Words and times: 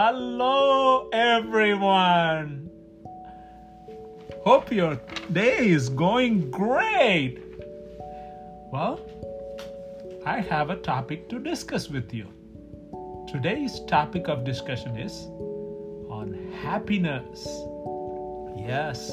Hello, 0.00 1.08
everyone. 1.12 2.70
Hope 4.44 4.70
your 4.70 4.94
day 5.32 5.70
is 5.70 5.88
going 5.88 6.52
great. 6.52 7.40
Well, 8.70 9.00
I 10.24 10.38
have 10.38 10.70
a 10.70 10.76
topic 10.76 11.28
to 11.30 11.40
discuss 11.40 11.88
with 11.88 12.14
you. 12.14 12.28
Today's 13.26 13.80
topic 13.88 14.28
of 14.28 14.44
discussion 14.44 14.96
is 14.96 15.14
on 16.08 16.48
happiness. 16.62 17.44
Yes. 18.56 19.10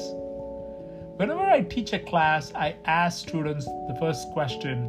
Whenever 1.16 1.40
I 1.40 1.62
teach 1.62 1.94
a 1.94 1.98
class, 1.98 2.54
I 2.54 2.76
ask 2.84 3.26
students 3.26 3.64
the 3.64 3.96
first 3.98 4.30
question 4.30 4.86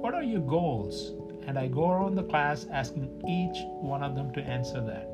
What 0.00 0.14
are 0.14 0.22
your 0.22 0.42
goals? 0.42 1.10
And 1.48 1.58
I 1.58 1.66
go 1.66 1.90
around 1.90 2.14
the 2.14 2.22
class 2.22 2.66
asking 2.72 3.10
each 3.28 3.64
one 3.80 4.04
of 4.04 4.14
them 4.14 4.32
to 4.34 4.40
answer 4.42 4.80
that. 4.82 5.09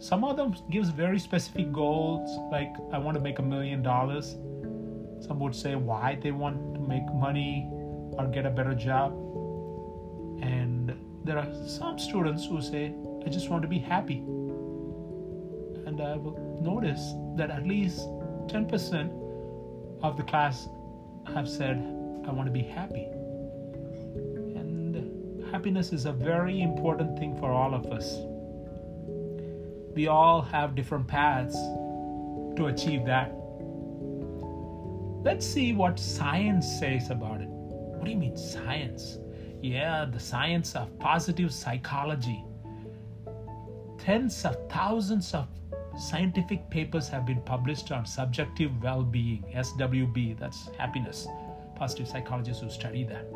Some 0.00 0.22
of 0.22 0.36
them 0.36 0.54
gives 0.70 0.90
very 0.90 1.18
specific 1.18 1.72
goals, 1.72 2.38
like 2.52 2.72
I 2.92 2.98
want 2.98 3.16
to 3.16 3.20
make 3.20 3.40
a 3.40 3.42
million 3.42 3.82
dollars. 3.82 4.36
Some 5.20 5.40
would 5.40 5.56
say 5.56 5.74
why 5.74 6.16
they 6.22 6.30
want 6.30 6.74
to 6.74 6.80
make 6.80 7.02
money 7.12 7.68
or 8.12 8.28
get 8.32 8.46
a 8.46 8.50
better 8.50 8.74
job. 8.74 9.12
And 10.40 10.96
there 11.24 11.36
are 11.36 11.48
some 11.66 11.98
students 11.98 12.46
who 12.46 12.62
say, 12.62 12.94
I 13.26 13.28
just 13.28 13.50
want 13.50 13.62
to 13.62 13.68
be 13.68 13.80
happy. 13.80 14.18
And 15.84 16.00
I 16.00 16.16
will 16.16 16.38
notice 16.62 17.14
that 17.36 17.50
at 17.50 17.66
least 17.66 17.98
10% 18.46 19.10
of 20.04 20.16
the 20.16 20.22
class 20.22 20.68
have 21.34 21.48
said, 21.48 21.76
I 22.24 22.30
want 22.30 22.46
to 22.46 22.52
be 22.52 22.62
happy. 22.62 23.08
And 24.54 25.50
happiness 25.50 25.92
is 25.92 26.06
a 26.06 26.12
very 26.12 26.62
important 26.62 27.18
thing 27.18 27.36
for 27.36 27.50
all 27.50 27.74
of 27.74 27.86
us 27.86 28.20
we 29.98 30.06
all 30.06 30.40
have 30.40 30.76
different 30.76 31.08
paths 31.08 31.56
to 32.56 32.66
achieve 32.66 33.04
that. 33.04 33.32
Let's 35.24 35.44
see 35.44 35.72
what 35.72 35.98
science 35.98 36.78
says 36.78 37.10
about 37.10 37.40
it. 37.40 37.48
What 37.48 38.04
do 38.04 38.12
you 38.12 38.16
mean, 38.16 38.36
science? 38.36 39.18
Yeah, 39.60 40.04
the 40.04 40.20
science 40.20 40.76
of 40.76 40.96
positive 41.00 41.52
psychology. 41.52 42.44
Tens 43.98 44.44
of 44.44 44.70
thousands 44.70 45.34
of 45.34 45.48
scientific 45.98 46.70
papers 46.70 47.08
have 47.08 47.26
been 47.26 47.40
published 47.40 47.90
on 47.90 48.06
subjective 48.06 48.70
well 48.80 49.02
being, 49.02 49.42
SWB, 49.52 50.38
that's 50.38 50.70
happiness, 50.78 51.26
positive 51.74 52.06
psychologists 52.06 52.62
who 52.62 52.70
study 52.70 53.02
that. 53.02 53.26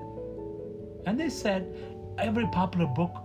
And 1.07 1.19
they 1.19 1.29
said 1.29 1.75
every 2.19 2.47
popular 2.53 2.87
book 2.87 3.17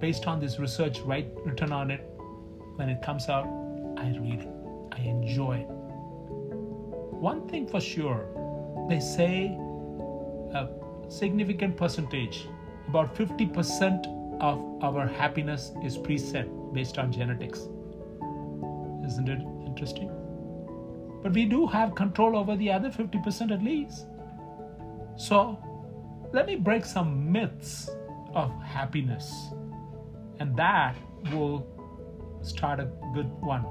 based 0.00 0.26
on 0.26 0.38
this 0.38 0.58
research 0.58 1.00
right, 1.00 1.32
written 1.46 1.72
on 1.72 1.90
it 1.90 2.06
when 2.78 2.88
it 2.88 3.02
comes 3.02 3.28
out, 3.28 3.44
I 3.96 4.16
read 4.20 4.42
it. 4.42 4.48
I 4.92 5.00
enjoy 5.00 5.56
it. 5.58 5.68
One 7.20 7.48
thing 7.48 7.66
for 7.66 7.80
sure, 7.80 8.28
they 8.88 9.00
say 9.00 9.58
a 10.54 10.68
significant 11.08 11.76
percentage, 11.76 12.46
about 12.86 13.16
50% 13.16 14.40
of 14.40 14.84
our 14.84 15.08
happiness 15.08 15.72
is 15.82 15.98
preset 15.98 16.48
based 16.72 16.98
on 16.98 17.10
genetics. 17.10 17.68
Isn't 19.04 19.28
it 19.28 19.40
interesting? 19.66 20.12
But 21.20 21.32
we 21.32 21.46
do 21.46 21.66
have 21.66 21.96
control 21.96 22.36
over 22.36 22.54
the 22.54 22.70
other 22.70 22.90
50% 22.90 23.50
at 23.50 23.60
least. 23.60 24.06
So 25.16 25.58
let 26.32 26.46
me 26.46 26.54
break 26.54 26.84
some 26.84 27.32
myths 27.32 27.90
of 28.34 28.52
happiness, 28.62 29.48
and 30.38 30.54
that 30.56 30.94
will 31.32 31.66
start 32.42 32.80
a 32.80 32.88
good 33.14 33.30
one. 33.40 33.64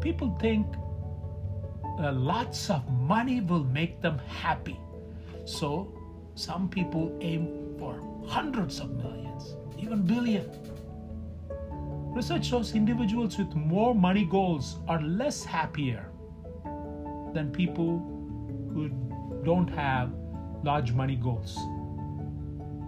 People 0.00 0.36
think 0.40 0.66
uh, 1.98 2.12
lots 2.12 2.70
of 2.70 2.88
money 2.90 3.40
will 3.40 3.64
make 3.64 4.00
them 4.00 4.18
happy. 4.18 4.78
So 5.44 5.92
some 6.34 6.68
people 6.68 7.16
aim 7.20 7.76
for 7.78 8.00
hundreds 8.26 8.80
of 8.80 8.90
millions, 8.90 9.56
even 9.78 10.02
billion. 10.02 10.48
Research 12.14 12.46
shows 12.46 12.74
individuals 12.74 13.38
with 13.38 13.54
more 13.54 13.94
money 13.94 14.24
goals 14.24 14.76
are 14.88 15.00
less 15.02 15.44
happier 15.44 16.10
than 17.34 17.50
people 17.52 17.98
who 18.72 18.88
don't 19.44 19.68
have 19.68 20.10
large 20.62 20.92
money 20.92 21.16
goals. 21.16 21.56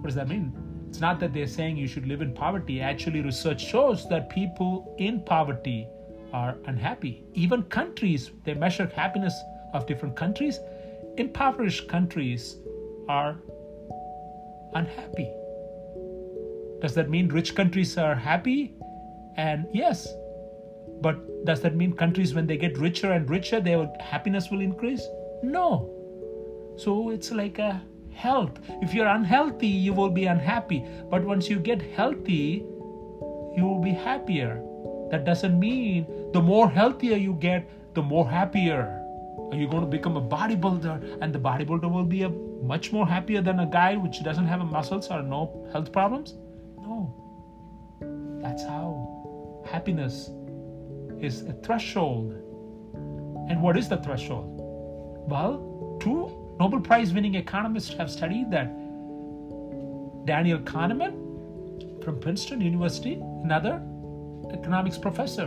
What 0.01 0.07
does 0.07 0.15
that 0.15 0.29
mean? 0.29 0.60
It's 0.91 1.01
not 1.01 1.21
that 1.21 1.33
they're 1.33 1.47
saying 1.47 1.77
you 1.77 1.87
should 1.87 2.09
live 2.09 2.21
in 2.21 2.35
poverty. 2.35 2.81
Actually, 2.81 3.21
research 3.21 3.65
shows 3.65 4.09
that 4.09 4.29
people 4.29 4.93
in 4.99 5.23
poverty 5.23 5.87
are 6.33 6.57
unhappy. 6.67 7.23
Even 7.33 7.63
countries, 7.63 8.33
they 8.45 8.55
measure 8.55 8.91
happiness 8.95 9.41
of 9.73 9.87
different 9.87 10.17
countries. 10.17 10.59
Impoverished 11.17 11.89
countries 11.89 12.57
are 13.09 13.39
unhappy. 14.75 15.33
Does 16.83 16.95
that 16.95 17.09
mean 17.09 17.29
rich 17.29 17.55
countries 17.55 17.97
are 17.97 18.17
happy? 18.17 18.75
And 19.37 19.67
yes, 19.73 20.13
but 21.01 21.45
does 21.45 21.61
that 21.61 21.77
mean 21.77 21.93
countries, 21.93 22.35
when 22.35 22.49
they 22.49 22.57
get 22.57 22.77
richer 22.79 23.13
and 23.13 23.31
richer, 23.31 23.61
their 23.61 23.89
happiness 24.01 24.51
will 24.51 24.61
increase? 24.61 25.07
No. 25.45 25.89
So 26.77 27.11
it's 27.11 27.31
like 27.31 27.61
a 27.61 27.81
health. 28.15 28.59
If 28.83 28.95
you're 28.95 29.09
unhealthy, 29.09 29.67
you 29.67 29.93
will 29.93 30.11
be 30.11 30.27
unhappy. 30.27 30.85
But 31.11 31.25
once 31.25 31.49
you 31.49 31.59
get 31.59 31.83
healthy, 31.83 32.65
you 33.57 33.65
will 33.65 33.81
be 33.81 33.93
happier. 33.93 34.63
That 35.11 35.25
doesn't 35.25 35.59
mean 35.59 36.07
the 36.33 36.41
more 36.41 36.71
healthier 36.71 37.17
you 37.17 37.35
get, 37.35 37.69
the 37.95 38.03
more 38.03 38.29
happier. 38.29 38.97
Are 39.51 39.57
you 39.57 39.67
going 39.67 39.83
to 39.83 39.89
become 39.89 40.17
a 40.17 40.23
bodybuilder 40.23 41.19
and 41.21 41.33
the 41.33 41.39
bodybuilder 41.39 41.91
will 41.91 42.05
be 42.05 42.23
a 42.23 42.29
much 42.63 42.93
more 42.93 43.07
happier 43.07 43.41
than 43.41 43.61
a 43.61 43.67
guy 43.67 43.97
which 43.97 44.23
doesn't 44.23 44.47
have 44.47 44.61
muscles 44.65 45.11
or 45.11 45.23
no 45.23 45.69
health 45.73 45.91
problems? 45.91 46.35
No. 46.79 47.13
That's 48.41 48.63
how 48.63 49.65
happiness 49.67 50.31
is 51.21 51.43
a 51.43 51.53
threshold. 51.65 52.33
And 53.51 53.61
what 53.61 53.77
is 53.77 53.89
the 53.89 53.97
threshold? 53.97 54.59
Well, 55.29 55.67
Nobel 56.61 56.81
Prize 56.81 57.13
winning 57.15 57.37
economists 57.37 57.95
have 57.95 58.11
studied 58.11 58.51
that. 58.51 58.67
Daniel 60.27 60.59
Kahneman 60.59 61.15
from 62.05 62.21
Princeton 62.21 62.61
University, 62.61 63.15
another 63.15 63.81
economics 64.53 64.99
professor. 64.99 65.47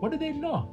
What 0.00 0.10
do 0.10 0.16
they 0.16 0.32
know? 0.32 0.70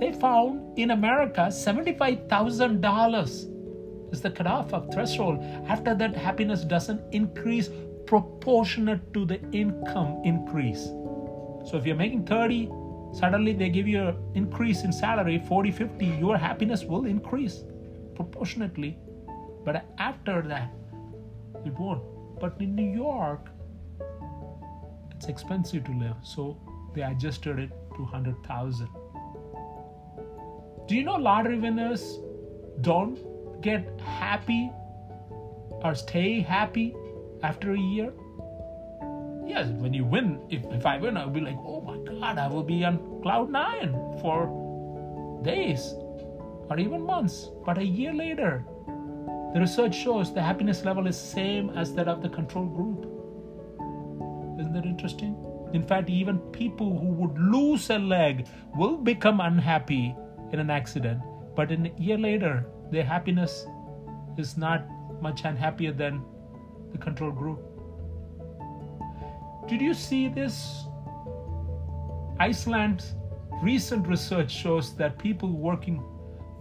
They 0.00 0.12
found 0.12 0.76
in 0.76 0.90
America 0.90 1.50
$75,000 1.52 4.12
is 4.12 4.20
the 4.20 4.32
cutoff 4.32 4.74
of 4.74 4.92
threshold. 4.92 5.38
After 5.68 5.94
that, 5.94 6.16
happiness 6.16 6.64
doesn't 6.64 7.00
increase 7.14 7.70
proportionate 8.08 9.14
to 9.14 9.24
the 9.24 9.40
income 9.52 10.20
increase. 10.24 10.86
So 11.64 11.76
if 11.76 11.86
you're 11.86 11.94
making 11.94 12.24
30, 12.24 12.68
suddenly 13.12 13.52
they 13.52 13.68
give 13.68 13.86
you 13.86 14.08
an 14.08 14.16
increase 14.34 14.82
in 14.82 14.92
salary 14.92 15.38
40, 15.46 15.70
50, 15.70 16.06
your 16.06 16.36
happiness 16.36 16.82
will 16.82 17.06
increase 17.06 17.62
proportionately, 18.14 18.98
but 19.64 19.84
after 19.98 20.42
that, 20.42 20.72
it 21.64 21.72
won't. 21.78 22.02
But 22.40 22.60
in 22.60 22.74
New 22.74 22.90
York, 22.90 23.48
it's 25.14 25.26
expensive 25.26 25.84
to 25.84 25.92
live, 25.92 26.16
so 26.22 26.56
they 26.94 27.02
adjusted 27.02 27.58
it 27.58 27.70
to 27.96 28.02
100,000. 28.02 28.88
Do 30.88 30.96
you 30.96 31.04
know 31.04 31.14
lottery 31.14 31.58
winners 31.58 32.18
don't 32.80 33.18
get 33.62 34.00
happy 34.00 34.70
or 35.84 35.94
stay 35.94 36.40
happy 36.40 36.94
after 37.42 37.72
a 37.72 37.78
year? 37.78 38.12
Yes, 39.46 39.68
when 39.68 39.92
you 39.92 40.04
win, 40.04 40.40
if, 40.50 40.64
if 40.72 40.86
I 40.86 40.98
win, 40.98 41.16
I'll 41.16 41.30
be 41.30 41.40
like, 41.40 41.56
oh 41.58 41.80
my 41.80 41.98
God, 41.98 42.38
I 42.38 42.48
will 42.48 42.62
be 42.62 42.84
on 42.84 43.20
cloud 43.22 43.50
nine 43.50 43.92
for 44.20 45.40
days 45.44 45.94
or 46.72 46.78
even 46.80 47.04
months, 47.04 47.50
but 47.66 47.76
a 47.76 47.84
year 47.84 48.14
later, 48.14 48.64
the 49.52 49.60
research 49.60 49.94
shows 49.94 50.32
the 50.32 50.40
happiness 50.40 50.86
level 50.86 51.06
is 51.06 51.20
same 51.20 51.68
as 51.70 51.94
that 51.94 52.08
of 52.08 52.22
the 52.22 52.30
control 52.30 52.64
group. 52.64 53.00
Isn't 54.58 54.72
that 54.72 54.86
interesting? 54.86 55.36
In 55.74 55.82
fact, 55.82 56.08
even 56.08 56.38
people 56.38 56.98
who 56.98 57.08
would 57.08 57.38
lose 57.38 57.90
a 57.90 57.98
leg 57.98 58.46
will 58.74 58.96
become 58.96 59.40
unhappy 59.40 60.16
in 60.50 60.60
an 60.60 60.70
accident, 60.70 61.20
but 61.54 61.70
in 61.70 61.86
a 61.86 62.00
year 62.00 62.16
later, 62.16 62.66
their 62.90 63.04
happiness 63.04 63.66
is 64.38 64.56
not 64.56 64.86
much 65.20 65.44
unhappier 65.44 65.92
than 65.92 66.24
the 66.92 66.96
control 66.96 67.32
group. 67.32 67.60
Did 69.68 69.82
you 69.82 69.92
see 69.92 70.28
this? 70.28 70.86
Iceland's 72.40 73.14
recent 73.62 74.06
research 74.08 74.50
shows 74.50 74.96
that 74.96 75.18
people 75.18 75.52
working 75.52 76.02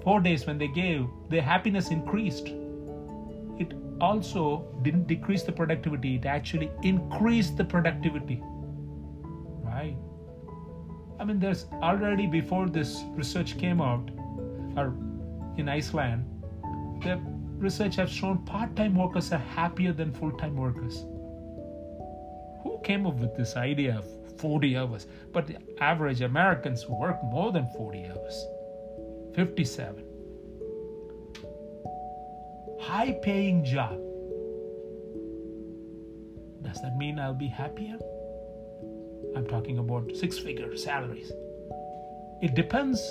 four 0.04 0.20
days 0.20 0.46
when 0.46 0.58
they 0.58 0.68
gave, 0.68 1.08
their 1.30 1.42
happiness 1.42 1.90
increased. 1.90 2.48
It 3.60 3.74
also 4.00 4.66
didn't 4.82 5.08
decrease 5.08 5.44
the 5.44 5.52
productivity, 5.52 6.16
it 6.16 6.26
actually 6.26 6.72
increased 6.84 7.58
the 7.58 7.64
productivity. 7.64 8.42
Right? 9.64 9.96
I 11.20 11.24
mean, 11.24 11.40
there's 11.40 11.66
already 11.84 12.26
before 12.26 12.68
this 12.68 13.04
research 13.12 13.58
came 13.58 13.80
out, 13.80 14.10
or 14.76 14.96
in 15.58 15.70
Iceland, 15.70 16.26
the 17.04 17.20
research 17.58 17.96
has 17.98 18.10
shown 18.10 18.40
part-time 18.40 18.96
workers 18.96 19.32
are 19.32 19.38
happier 19.38 19.94
than 19.94 20.12
full-time 20.12 20.56
workers. 20.56 21.06
Who 22.64 22.80
came 22.84 23.06
up 23.06 23.16
with 23.16 23.36
this 23.36 23.56
idea 23.56 24.00
of 24.00 24.40
40 24.40 24.78
hours? 24.78 25.06
But 25.32 25.46
the 25.46 25.58
average 25.80 26.22
Americans 26.22 26.88
work 26.88 27.24
more 27.24 27.52
than 27.52 27.68
40 27.78 28.06
hours. 28.06 28.46
57. 29.34 30.04
High 32.82 33.18
paying 33.22 33.64
job. 33.64 33.98
Does 36.62 36.82
that 36.82 36.98
mean 36.98 37.18
I'll 37.18 37.34
be 37.34 37.48
happier? 37.48 37.98
I'm 39.36 39.48
talking 39.48 39.78
about 39.78 40.16
six 40.16 40.38
figure 40.38 40.76
salaries. 40.76 41.32
It 42.42 42.56
depends 42.56 43.02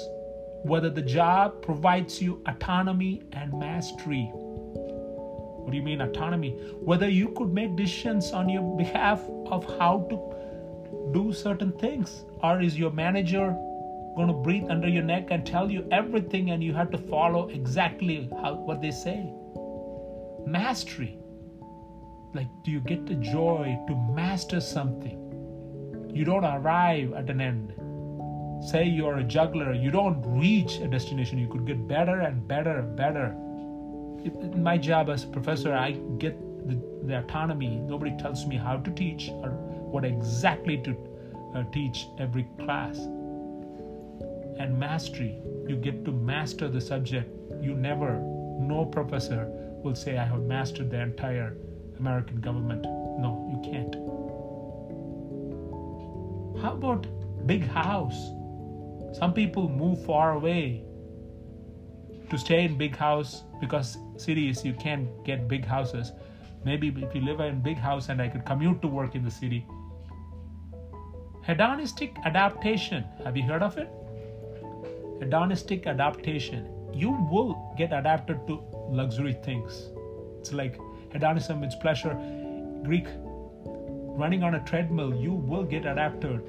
whether 0.63 0.91
the 0.91 1.03
job 1.03 1.63
provides 1.63 2.21
you 2.21 2.43
autonomy 2.47 3.23
and 3.33 3.59
mastery. 3.59 4.31
What 4.35 5.71
do 5.71 5.77
you 5.77 5.83
mean 5.83 6.03
autonomy? 6.03 6.51
Whether 6.81 7.09
you 7.09 7.31
could 7.31 7.53
make 7.53 7.77
decisions 7.77 8.33
on 8.33 8.49
your 8.51 8.77
behalf 8.77 9.23
of 9.47 9.65
how 9.79 10.07
to 10.11 11.13
do 11.13 11.33
certain 11.33 11.73
things, 11.73 12.25
or 12.43 12.61
is 12.61 12.79
your 12.79 12.91
manager 12.91 13.57
going 14.21 14.29
to 14.29 14.43
breathe 14.43 14.71
under 14.71 14.89
your 14.89 15.03
neck 15.03 15.29
and 15.31 15.47
tell 15.47 15.71
you 15.71 15.87
everything 15.91 16.51
and 16.51 16.63
you 16.63 16.75
have 16.75 16.91
to 16.91 16.99
follow 16.99 17.49
exactly 17.49 18.29
how, 18.43 18.55
what 18.55 18.81
they 18.81 18.91
say? 18.91 19.33
Mastery. 20.47 21.19
Like, 22.35 22.49
do 22.65 22.71
you 22.71 22.81
get 22.81 23.07
the 23.07 23.15
joy 23.15 23.79
to 23.89 23.95
master 24.15 24.61
something? 24.61 25.19
You 26.15 26.25
don't 26.25 26.45
arrive 26.45 27.13
at 27.15 27.31
an 27.31 27.41
end 27.41 27.73
say 28.63 28.85
you're 28.85 29.19
a 29.19 29.25
juggler, 29.25 29.73
you 29.73 29.91
don't 29.91 30.23
reach 30.39 30.79
a 30.79 30.89
destination. 30.89 31.39
You 31.39 31.49
could 31.49 31.67
get 31.67 31.89
better 31.89 32.21
and 32.21 32.47
better 32.47 32.79
and 32.81 32.97
better. 32.97 33.35
In 34.25 34.63
my 34.63 34.77
job 34.77 35.09
as 35.09 35.25
a 35.25 35.29
professor, 35.29 35.75
I 35.75 35.93
get 36.19 36.39
the, 36.69 36.79
the 37.05 37.19
autonomy. 37.21 37.77
Nobody 37.77 38.17
tells 38.19 38.47
me 38.47 38.57
how 38.57 38.77
to 38.77 38.91
teach 38.91 39.31
or 39.31 39.51
what 39.51 40.05
exactly 40.05 40.79
to 40.83 40.97
uh, 41.55 41.65
teach 41.73 42.07
every 42.19 42.47
class. 42.59 42.99
And 44.61 44.79
mastery, 44.79 45.39
you 45.67 45.77
get 45.77 46.05
to 46.05 46.13
master 46.13 46.69
the 46.69 46.83
subject. 46.83 47.35
You 47.63 47.73
never, 47.73 48.19
no 48.61 48.85
professor 48.85 49.47
will 49.83 49.95
say, 49.95 50.19
I 50.19 50.25
have 50.25 50.43
mastered 50.43 50.91
the 50.91 51.01
entire 51.01 51.57
American 51.99 52.43
government. 52.43 52.83
No, 52.83 53.49
you 53.51 53.59
can't. 53.71 53.95
How 56.63 56.75
about 56.75 57.07
big 57.47 57.67
house? 57.67 58.21
Some 59.17 59.33
people 59.33 59.67
move 59.67 60.05
far 60.05 60.33
away 60.33 60.85
to 62.29 62.37
stay 62.37 62.67
in 62.67 62.77
big 62.77 62.95
house 62.95 63.45
because 63.63 63.97
cities 64.19 64.63
you 64.63 64.75
can't 64.75 65.09
get 65.25 65.49
big 65.49 65.65
houses. 65.65 66.13
Maybe 66.67 66.89
if 66.89 67.15
you 67.15 67.23
live 67.23 67.41
in 67.41 67.63
big 67.63 67.79
house 67.79 68.11
and 68.11 68.21
I 68.21 68.29
could 68.29 68.45
commute 68.45 68.83
to 68.83 68.89
work 68.89 69.15
in 69.15 69.25
the 69.25 69.31
city. 69.31 69.67
Hedonistic 71.47 72.15
adaptation. 72.27 73.07
Have 73.25 73.39
you 73.39 73.45
heard 73.45 73.63
of 73.63 73.79
it? 73.79 73.89
Hedonistic 75.21 75.87
adaptation. 75.87 76.69
You 76.93 77.11
will 77.31 77.75
get 77.79 77.93
adapted 77.93 78.47
to 78.49 78.63
luxury 78.89 79.35
things. 79.45 79.91
It's 80.41 80.53
like 80.53 80.79
hedonism, 81.13 81.63
it's 81.63 81.77
pleasure. 81.77 82.15
Greek, 82.83 83.07
running 83.65 84.43
on 84.43 84.55
a 84.57 84.65
treadmill, 84.65 85.15
you 85.15 85.33
will 85.33 85.65
get 85.65 85.87
adapted 85.87 86.41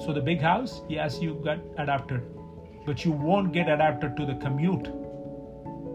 so 0.00 0.14
the 0.14 0.20
big 0.22 0.40
house, 0.40 0.80
yes, 0.88 1.20
you 1.20 1.34
got 1.44 1.58
adapted, 1.76 2.22
but 2.86 3.04
you 3.04 3.12
won't 3.12 3.52
get 3.52 3.68
adapted 3.68 4.16
to 4.16 4.24
the 4.24 4.34
commute. 4.36 4.86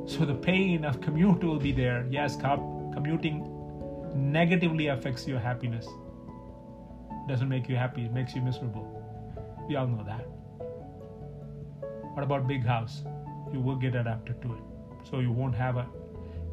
So 0.07 0.25
the 0.25 0.35
pain 0.35 0.85
of 0.85 1.01
commute 1.01 1.43
will 1.43 1.57
be 1.57 1.71
there. 1.71 2.05
Yes, 2.11 2.35
commuting 2.35 3.51
negatively 4.13 4.87
affects 4.87 5.27
your 5.27 5.39
happiness. 5.39 5.87
Doesn't 7.27 7.49
make 7.49 7.67
you 7.67 7.77
happy, 7.77 8.05
it 8.05 8.13
makes 8.13 8.35
you 8.35 8.43
miserable. 8.43 8.85
We 9.67 9.75
all 9.75 9.87
know 9.87 10.03
that. 10.03 10.27
What 12.15 12.23
about 12.23 12.47
big 12.47 12.65
house? 12.65 13.03
You 13.51 13.59
will 13.59 13.75
get 13.75 13.93
adapted 13.93 14.41
to 14.41 14.53
it. 14.53 14.63
So 15.03 15.19
you 15.19 15.31
won't 15.31 15.53
have 15.53 15.75
an 15.75 15.85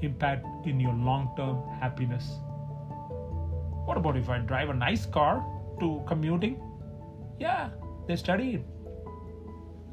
impact 0.00 0.66
in 0.66 0.80
your 0.80 0.92
long-term 0.92 1.62
happiness. 1.80 2.28
What 3.86 3.96
about 3.96 4.16
if 4.16 4.28
I 4.28 4.38
drive 4.38 4.70
a 4.70 4.74
nice 4.74 5.06
car 5.06 5.44
to 5.78 6.02
commuting? 6.08 6.60
Yeah, 7.38 7.70
they 8.08 8.16
studied. 8.16 8.64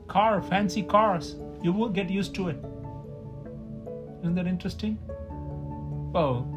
Car, 0.07 0.41
fancy 0.41 0.81
cars. 0.81 1.35
You 1.61 1.71
will 1.71 1.89
get 1.89 2.09
used 2.09 2.33
to 2.35 2.47
it. 2.49 2.57
Isn't 4.21 4.33
that 4.35 4.47
interesting? 4.47 4.97
Well, 6.11 6.47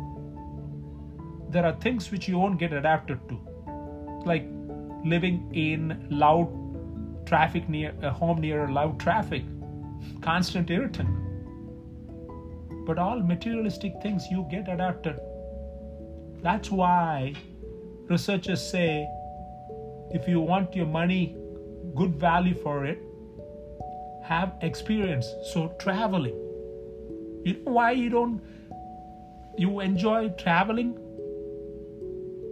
there 1.50 1.66
are 1.66 1.74
things 1.74 2.10
which 2.10 2.28
you 2.28 2.38
won't 2.38 2.58
get 2.58 2.72
adapted 2.72 3.20
to, 3.28 3.38
like 4.24 4.48
living 5.04 5.50
in 5.52 6.06
loud 6.08 6.48
traffic 7.26 7.68
near 7.68 7.94
a 8.02 8.10
home 8.10 8.40
near 8.40 8.68
loud 8.68 8.98
traffic, 9.00 9.42
constant 10.20 10.70
irritant. 10.70 11.08
But 12.86 12.98
all 12.98 13.20
materialistic 13.20 13.94
things 14.02 14.26
you 14.30 14.46
get 14.50 14.68
adapted. 14.68 15.20
That's 16.42 16.70
why 16.70 17.34
researchers 18.08 18.60
say 18.60 19.08
if 20.10 20.28
you 20.28 20.40
want 20.40 20.74
your 20.76 20.86
money 20.86 21.36
good 21.94 22.14
value 22.14 22.54
for 22.54 22.84
it 22.84 22.98
have 24.24 24.52
experience 24.62 25.28
so 25.52 25.68
traveling 25.78 26.34
you 27.44 27.54
know 27.54 27.72
why 27.78 27.90
you 27.90 28.08
don't 28.08 28.40
you 29.58 29.80
enjoy 29.80 30.28
traveling 30.44 30.90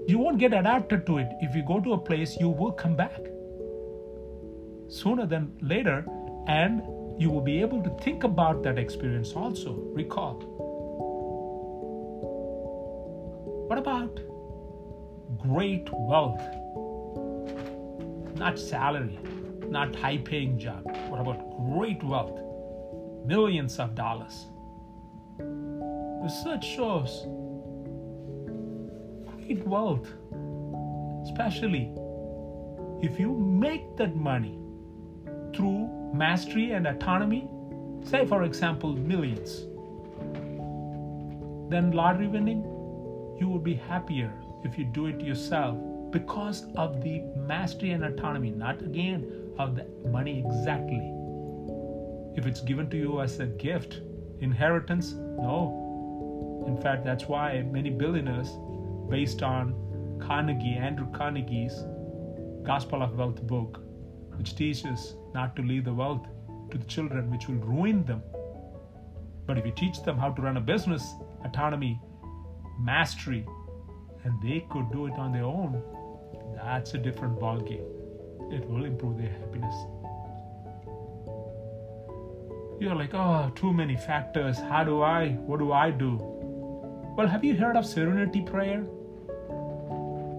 you 0.09 0.19
won't 0.19 0.39
get 0.39 0.53
adapted 0.53 1.05
to 1.07 1.19
it 1.19 1.37
if 1.41 1.55
you 1.55 1.63
go 1.63 1.81
to 1.81 1.93
a 1.93 1.99
place 1.99 2.37
you 2.41 2.49
will 2.49 2.73
come 2.73 2.97
back 2.97 3.21
sooner 4.91 5.27
than 5.27 5.57
later 5.61 6.05
and 6.47 6.83
you 7.21 7.31
will 7.31 7.41
be 7.41 7.61
able 7.61 7.83
to 7.83 7.91
think 8.05 8.25
about 8.25 8.63
that 8.63 8.79
experience 8.79 9.33
also 9.35 9.73
recall 9.95 10.35
what 13.69 13.79
about 13.79 14.21
great 15.39 15.89
wealth 15.93 16.43
not 18.41 18.59
salary, 18.59 19.19
not 19.69 19.95
high 19.95 20.17
paying 20.17 20.59
job. 20.59 20.83
What 21.09 21.21
about 21.21 21.41
great 21.71 22.03
wealth? 22.03 22.41
Millions 23.27 23.79
of 23.79 23.95
dollars. 23.95 24.47
Research 25.39 26.65
shows 26.65 27.27
great 29.37 29.63
wealth, 29.67 30.09
especially 31.25 31.93
if 33.03 33.21
you 33.21 33.37
make 33.37 33.95
that 33.99 34.17
money 34.17 34.59
through 35.61 36.11
mastery 36.15 36.73
and 36.73 36.87
autonomy, 36.87 37.47
say 38.03 38.25
for 38.25 38.45
example, 38.45 38.95
millions, 38.95 39.67
then 41.71 41.93
lottery 41.93 42.29
winning, 42.29 42.63
you 43.39 43.47
would 43.49 43.63
be 43.63 43.75
happier 43.75 44.33
if 44.65 44.79
you 44.79 44.85
do 44.87 45.07
it 45.07 45.21
yourself 45.21 45.77
because 46.11 46.65
of 46.77 47.03
the 47.03 47.21
mastery 47.37 47.91
and 47.91 48.05
autonomy, 48.05 48.51
not 48.51 48.81
again 48.81 49.53
of 49.59 49.77
the 49.77 49.85
money 50.09 50.43
exactly. 50.45 51.13
If 52.37 52.47
it's 52.47 52.63
given 52.63 52.89
to 52.91 52.97
you 52.97 53.21
as 53.21 53.39
a 53.39 53.47
gift, 53.47 54.01
inheritance, 54.41 55.13
no. 55.13 56.65
In 56.67 56.81
fact, 56.81 57.05
that's 57.05 57.25
why 57.27 57.63
many 57.71 57.91
billionaires, 57.91 58.49
based 59.11 59.43
on 59.43 59.75
Carnegie, 60.27 60.77
Andrew 60.77 61.11
Carnegie's 61.13 61.85
Gospel 62.63 63.03
of 63.03 63.17
Wealth 63.17 63.43
book, 63.47 63.83
which 64.41 64.57
teaches 64.57 65.17
not 65.35 65.55
to 65.55 65.61
leave 65.61 65.85
the 65.85 65.93
wealth 65.93 66.27
to 66.71 66.79
the 66.79 66.85
children, 66.87 67.31
which 67.31 67.47
will 67.47 67.57
ruin 67.57 68.03
them. 68.07 68.23
But 69.47 69.59
if 69.59 69.67
you 69.67 69.73
teach 69.77 70.03
them 70.03 70.17
how 70.17 70.31
to 70.31 70.41
run 70.41 70.57
a 70.57 70.61
business, 70.63 71.15
autonomy, 71.45 72.01
mastery, 72.79 73.47
and 74.25 74.33
they 74.43 74.65
could 74.71 74.91
do 74.91 75.09
it 75.09 75.13
on 75.19 75.31
their 75.31 75.45
own, 75.45 75.83
that's 76.57 76.95
a 76.95 76.99
different 76.99 77.39
ballgame. 77.39 77.85
It 78.51 78.67
will 78.67 78.87
improve 78.87 79.19
their 79.19 79.29
happiness. 79.29 79.75
You're 82.81 82.95
like, 82.95 83.13
oh, 83.13 83.53
too 83.55 83.75
many 83.75 83.99
factors. 83.99 84.57
How 84.59 84.85
do 84.85 85.03
I? 85.03 85.33
What 85.33 85.59
do 85.59 85.73
I 85.73 85.91
do? 85.91 86.17
Well, 87.19 87.29
have 87.29 87.45
you 87.45 87.57
heard 87.57 87.77
of 87.77 87.85
serenity 87.85 88.41
prayer? 88.41 88.87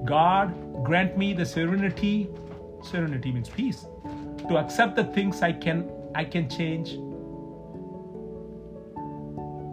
God 0.06 0.84
grant 0.84 1.20
me 1.20 1.34
the 1.34 1.46
serenity. 1.46 2.30
Serenity 2.82 3.32
means 3.32 3.48
peace. 3.48 3.86
To 4.50 4.58
accept 4.58 4.96
the 4.96 5.06
things 5.06 5.42
I 5.42 5.54
can 5.54 5.90
I 6.14 6.26
can 6.26 6.50
change. 6.50 6.90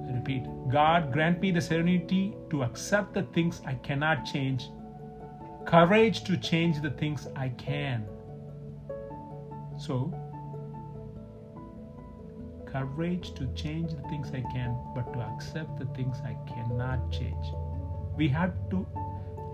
I 0.08 0.14
repeat 0.14 0.44
God, 0.70 1.12
grant 1.12 1.40
me 1.40 1.50
the 1.50 1.60
serenity 1.60 2.36
to 2.50 2.62
accept 2.62 3.14
the 3.14 3.22
things 3.22 3.62
I 3.66 3.74
cannot 3.74 4.24
change, 4.24 4.68
courage 5.66 6.24
to 6.24 6.36
change 6.36 6.80
the 6.82 6.90
things 6.90 7.26
I 7.34 7.48
can. 7.50 8.06
So, 9.78 10.12
courage 12.66 13.32
to 13.34 13.46
change 13.54 13.92
the 13.92 14.02
things 14.08 14.28
I 14.28 14.42
can, 14.52 14.76
but 14.94 15.12
to 15.14 15.20
accept 15.20 15.78
the 15.78 15.86
things 15.86 16.18
I 16.24 16.36
cannot 16.46 17.10
change. 17.10 17.46
We 18.16 18.28
have 18.28 18.52
to 18.70 18.86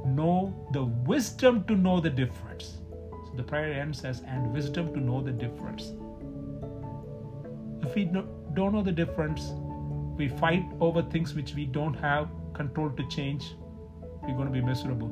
know 0.07 0.53
the 0.73 0.85
wisdom 0.85 1.65
to 1.65 1.77
know 1.77 2.01
the 2.01 2.11
difference. 2.11 2.79
The 3.37 3.43
prayer 3.43 3.81
ends 3.81 4.05
as, 4.05 4.21
and 4.21 4.53
wisdom 4.53 4.93
to 4.95 5.01
know 5.01 5.21
the 5.21 5.33
difference. 5.33 5.93
If 7.83 7.95
we 7.95 8.05
don't 8.05 8.73
know 8.73 8.83
the 8.83 8.93
difference, 8.93 9.53
we 10.17 10.29
fight 10.29 10.65
over 10.81 11.03
things 11.03 11.35
which 11.35 11.55
we 11.55 11.67
don't 11.67 11.95
have 11.95 12.29
control 12.55 12.91
to 12.91 13.09
change, 13.09 13.55
we're 14.23 14.35
going 14.35 14.47
to 14.47 14.53
be 14.53 14.63
miserable. 14.63 15.09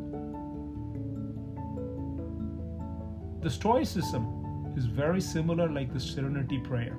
The 3.42 3.50
Stoicism 3.50 4.72
is 4.76 4.86
very 4.86 5.20
similar 5.20 5.68
like 5.68 5.92
the 5.92 6.00
Serenity 6.00 6.58
Prayer. 6.60 6.96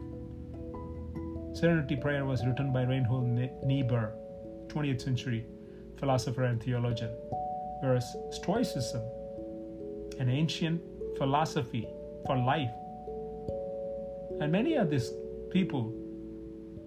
Serenity 1.53 1.95
Prayer 1.95 2.25
was 2.25 2.45
written 2.45 2.73
by 2.73 2.83
Reinhold 2.83 3.25
Niebuhr, 3.63 4.13
20th 4.67 5.01
century 5.01 5.45
philosopher 5.97 6.43
and 6.43 6.61
theologian, 6.61 7.11
whereas 7.81 8.15
Stoicism, 8.31 9.01
an 10.19 10.29
ancient 10.29 10.81
philosophy 11.17 11.87
for 12.25 12.37
life, 12.37 12.71
and 14.39 14.51
many 14.51 14.75
of 14.75 14.89
these 14.89 15.11
people, 15.51 15.93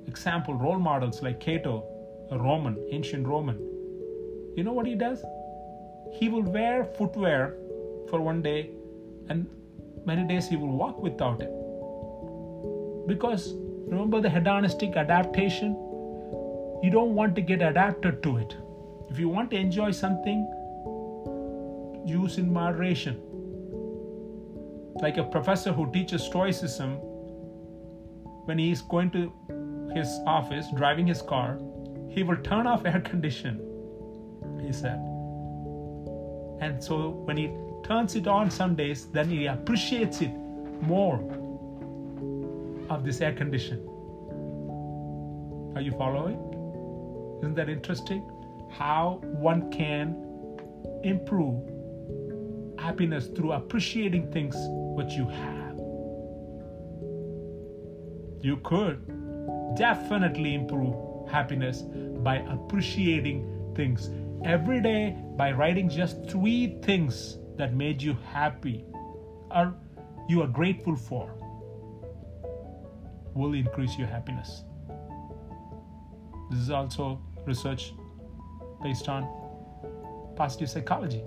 example 0.06 0.54
role 0.54 0.78
models 0.78 1.23
like 1.23 1.40
Cato, 1.40 1.85
a 2.30 2.38
Roman, 2.38 2.76
ancient 2.90 3.26
Roman, 3.26 3.59
you 4.56 4.64
know 4.64 4.73
what 4.73 4.87
he 4.87 4.95
does? 4.95 5.25
He 6.12 6.28
will 6.28 6.42
wear 6.42 6.85
footwear 6.85 7.54
for 8.09 8.21
one 8.21 8.42
day, 8.42 8.71
and 9.28 9.47
many 10.04 10.26
days 10.26 10.49
he 10.49 10.56
will 10.56 10.76
walk 10.76 11.02
without 11.02 11.40
it 11.40 11.52
because 13.06 13.54
Remember 13.87 14.21
the 14.21 14.28
hedonistic 14.28 14.97
adaptation? 14.97 15.71
You 16.83 16.90
don't 16.90 17.14
want 17.14 17.37
to 17.37 17.40
get 17.40 17.62
adapted 17.62 18.21
to 18.25 18.38
it. 18.38 18.56
If 19.09 19.18
you 19.21 19.28
want 19.28 19.52
to 19.52 19.56
enjoy 19.56 19.92
something, 19.92 20.40
use 22.04 22.38
in 22.38 22.52
moderation. 22.52 23.23
Like 25.03 25.19
a 25.19 25.25
professor 25.25 25.73
who 25.73 25.91
teaches 25.93 26.23
Stoicism, 26.23 26.95
when 28.47 28.59
he 28.59 28.71
is 28.71 28.83
going 28.83 29.11
to 29.11 29.33
his 29.95 30.09
office, 30.26 30.67
driving 30.75 31.07
his 31.07 31.21
car, 31.21 31.59
he 32.09 32.23
will 32.23 32.37
turn 32.38 32.67
off 32.67 32.85
air 32.87 33.00
condition, 33.05 33.61
he 34.65 34.73
said. 34.73 34.99
And 36.61 36.83
so 36.83 37.11
when 37.11 37.37
he 37.37 37.50
turns 37.85 38.17
it 38.17 38.26
on 38.26 38.50
some 38.50 38.75
days, 38.75 39.07
then 39.12 39.29
he 39.29 39.47
appreciates 39.47 40.23
it 40.23 40.31
more 40.81 41.17
of 42.88 43.05
this 43.05 43.21
air 43.21 43.33
condition. 43.33 43.87
Are 45.75 45.83
you 45.83 45.93
following? 45.93 46.38
Isn't 47.41 47.55
that 47.57 47.69
interesting? 47.69 48.23
How 48.71 49.21
one 49.23 49.71
can 49.71 50.17
improve 51.05 51.62
happiness 52.79 53.26
through 53.26 53.53
appreciating 53.53 54.31
things 54.33 54.57
which 54.97 55.12
you 55.12 55.29
have. 55.29 55.76
You 58.43 58.57
could 58.65 59.07
definitely 59.76 60.55
improve 60.55 61.29
happiness 61.29 61.83
by 62.23 62.37
appreciating 62.37 63.73
things 63.76 64.11
every 64.45 64.81
day 64.81 65.17
by 65.37 65.53
writing 65.53 65.88
just 65.88 66.29
three 66.31 66.79
things 66.83 67.38
that 67.57 67.75
made 67.75 68.00
you 68.00 68.17
happy 68.33 68.85
or 69.55 69.75
you 70.29 70.43
are 70.43 70.47
grateful 70.47 70.97
for 70.97 71.35
will 73.35 73.53
increase 73.55 73.99
your 73.99 74.07
happiness. 74.07 74.62
This 76.50 76.61
is 76.61 76.71
also 76.71 77.21
research 77.45 77.93
based 78.83 79.09
on 79.09 79.29
positive 80.37 80.71
psychology. 80.71 81.23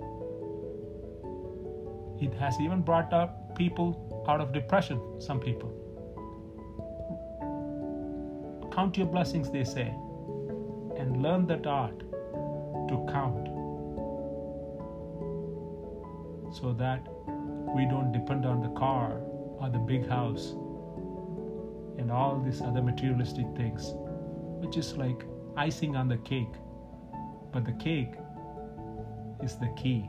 It 2.20 2.34
has 2.34 2.60
even 2.60 2.82
brought 2.82 3.12
up 3.12 3.39
people 3.54 4.24
out 4.28 4.40
of 4.40 4.52
depression, 4.52 5.00
some 5.20 5.40
people. 5.40 5.70
Count 8.72 8.96
your 8.96 9.06
blessings, 9.06 9.50
they 9.50 9.64
say, 9.64 9.92
and 10.96 11.22
learn 11.22 11.46
that 11.46 11.66
art 11.66 11.98
to 12.88 13.06
count 13.10 13.46
so 16.52 16.72
that 16.72 17.06
we 17.74 17.84
don't 17.86 18.12
depend 18.12 18.44
on 18.44 18.60
the 18.60 18.68
car 18.78 19.20
or 19.58 19.68
the 19.70 19.78
big 19.78 20.08
house 20.08 20.54
and 21.98 22.10
all 22.10 22.40
these 22.44 22.60
other 22.60 22.82
materialistic 22.82 23.46
things, 23.56 23.92
which 24.60 24.76
is 24.76 24.96
like 24.96 25.24
icing 25.56 25.96
on 25.96 26.08
the 26.08 26.16
cake. 26.18 26.54
But 27.52 27.64
the 27.64 27.72
cake 27.72 28.14
is 29.42 29.56
the 29.56 29.72
key, 29.76 30.08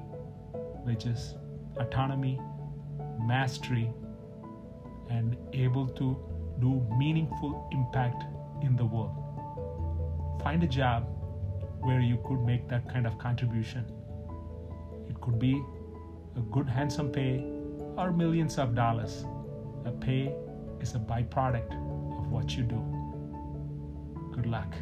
which 0.83 1.05
is 1.05 1.35
autonomy, 1.77 2.39
mastery, 3.27 3.91
and 5.09 5.37
able 5.53 5.87
to 5.87 6.17
do 6.59 6.85
meaningful 6.97 7.67
impact 7.71 8.23
in 8.61 8.75
the 8.75 8.85
world. 8.85 9.15
Find 10.43 10.63
a 10.63 10.67
job 10.67 11.07
where 11.81 11.99
you 11.99 12.17
could 12.25 12.41
make 12.41 12.67
that 12.69 12.87
kind 12.91 13.07
of 13.07 13.17
contribution. 13.17 13.85
It 15.09 15.19
could 15.21 15.39
be 15.39 15.61
a 16.35 16.41
good, 16.51 16.69
handsome 16.69 17.11
pay 17.11 17.43
or 17.97 18.11
millions 18.11 18.57
of 18.57 18.75
dollars. 18.75 19.25
A 19.85 19.91
pay 19.91 20.33
is 20.79 20.95
a 20.95 20.99
byproduct 20.99 21.73
of 22.19 22.31
what 22.31 22.55
you 22.55 22.63
do. 22.63 22.81
Good 24.33 24.45
luck. 24.45 24.73